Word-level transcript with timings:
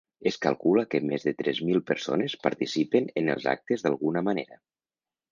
Es 0.29 0.37
calcula 0.43 0.83
que 0.93 1.01
més 1.09 1.25
de 1.25 1.33
tres 1.41 1.59
mil 1.67 1.83
persones 1.89 2.35
participen 2.45 3.11
en 3.23 3.29
els 3.35 3.45
actes 3.53 3.85
d’alguna 3.85 4.25
manera. 4.31 4.59